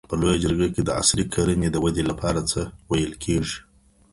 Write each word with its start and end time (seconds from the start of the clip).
په 0.09 0.15
لویه 0.21 0.41
جرګه 0.43 0.67
کي 0.75 0.81
د 0.85 0.89
عصري 0.99 1.25
کرني 1.33 1.69
د 1.71 1.77
ودي 1.83 2.03
لپاره 2.11 2.39
څه 2.51 2.61
ویل 2.89 3.13
کیږي؟ 3.23 3.57